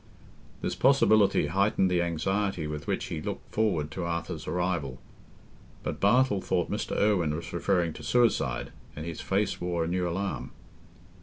This 0.61 0.73
possibility 0.73 1.45
heightened 1.45 1.91
the 1.91 2.01
anxiety 2.01 2.65
with 2.65 2.87
which 2.87 3.05
he 3.05 3.21
looked 3.21 3.53
forward 3.53 3.91
to 3.91 4.03
Arthur's 4.03 4.47
arrival. 4.47 4.99
But 5.83 5.99
Bartle 5.99 6.41
thought 6.41 6.71
Mr. 6.71 6.99
Irwine 6.99 7.35
was 7.35 7.53
referring 7.53 7.93
to 7.93 8.01
suicide, 8.03 8.71
and 8.95 9.05
his 9.05 9.21
face 9.21 9.61
wore 9.61 9.83
a 9.83 9.87
new 9.87 10.09
alarm. 10.09 10.53